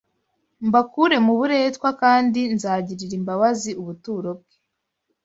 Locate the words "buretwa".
1.39-1.89